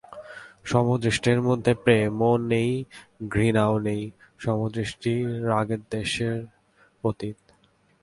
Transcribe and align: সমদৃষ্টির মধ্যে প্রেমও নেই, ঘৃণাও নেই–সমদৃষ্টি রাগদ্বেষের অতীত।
সমদৃষ্টির 0.65 1.39
মধ্যে 1.41 1.71
প্রেমও 1.83 2.31
নেই, 2.51 2.71
ঘৃণাও 3.29 3.75
নেই–সমদৃষ্টি 3.79 5.13
রাগদ্বেষের 5.43 6.37
অতীত। 7.03 7.39